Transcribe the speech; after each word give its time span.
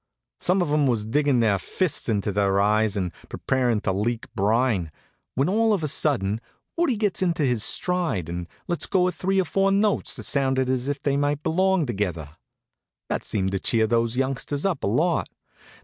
Some 0.39 0.63
of 0.63 0.71
'em 0.71 0.87
was 0.87 1.05
diggin' 1.05 1.41
their 1.41 1.59
fists 1.59 2.09
into 2.09 2.31
their 2.31 2.59
eyes 2.59 2.97
and 2.97 3.11
preparin' 3.29 3.81
to 3.81 3.93
leak 3.93 4.25
brine, 4.33 4.89
when 5.35 5.47
all 5.47 5.73
of 5.73 5.83
a 5.83 5.87
sudden 5.87 6.41
Woodie 6.75 6.97
gets 6.97 7.21
into 7.21 7.43
his 7.45 7.63
stride 7.63 8.27
and 8.27 8.47
lets 8.67 8.87
go 8.87 9.07
of 9.07 9.13
three 9.13 9.39
or 9.39 9.45
four 9.45 9.71
notes 9.71 10.15
that 10.15 10.23
sounded 10.23 10.69
as 10.71 10.87
if 10.87 10.99
they 11.03 11.17
might 11.17 11.43
belong 11.43 11.85
together. 11.85 12.29
That 13.09 13.23
seemed 13.23 13.51
to 13.51 13.59
cheer 13.59 13.85
those 13.85 14.17
youngsters 14.17 14.65
up 14.65 14.83
a 14.83 14.87
lot. 14.87 15.29